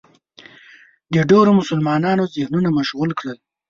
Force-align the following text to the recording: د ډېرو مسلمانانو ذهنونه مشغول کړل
د 1.13 1.15
ډېرو 1.29 1.51
مسلمانانو 1.59 2.23
ذهنونه 2.35 2.69
مشغول 2.77 3.09
کړل 3.19 3.37